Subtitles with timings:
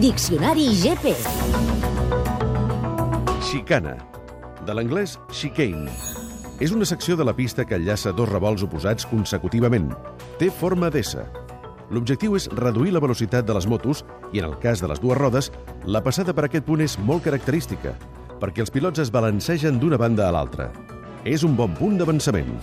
[0.00, 1.12] Diccionari GP.
[3.44, 3.94] Xicana,
[4.66, 5.92] de l'anglès chicane.
[6.58, 9.92] És una secció de la pista que enllaça dos revolts oposats consecutivament.
[10.40, 11.14] Té forma d'S.
[11.94, 14.02] L'objectiu és reduir la velocitat de les motos
[14.32, 15.52] i, en el cas de les dues rodes,
[15.86, 17.94] la passada per aquest punt és molt característica,
[18.42, 20.72] perquè els pilots es balancegen d'una banda a l'altra.
[21.24, 22.54] És un bon punt d'avançament.